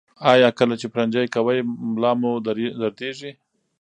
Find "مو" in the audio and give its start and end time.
2.19-2.31